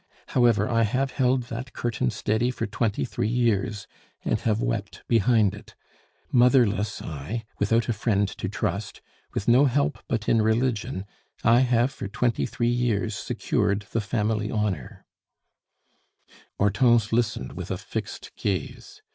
However, 0.29 0.67
I 0.67 0.81
have 0.81 1.11
held 1.11 1.43
that 1.43 1.73
curtain 1.73 2.09
steady 2.09 2.49
for 2.49 2.65
twenty 2.65 3.05
three 3.05 3.27
years, 3.27 3.85
and 4.25 4.39
have 4.39 4.59
wept 4.59 5.03
behind 5.07 5.53
it 5.53 5.75
motherless, 6.31 7.03
I, 7.03 7.45
without 7.59 7.87
a 7.87 7.93
friend 7.93 8.27
to 8.27 8.49
trust, 8.49 9.01
with 9.35 9.47
no 9.47 9.65
help 9.65 9.99
but 10.07 10.27
in 10.27 10.41
religion 10.41 11.05
I 11.43 11.59
have 11.59 11.91
for 11.91 12.07
twenty 12.07 12.47
three 12.47 12.67
years 12.67 13.13
secured 13.15 13.81
the 13.91 14.01
family 14.01 14.49
honor" 14.49 15.05
Hortense 16.57 17.13
listened 17.13 17.53
with 17.53 17.69
a 17.69 17.77
fixed 17.77 18.31
gaze. 18.35 19.03